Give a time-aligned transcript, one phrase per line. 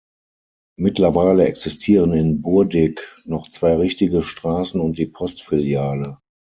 [0.79, 6.17] Mittlerweile existieren in Burdick noch zwei richtige Straßen und die Postfiliale.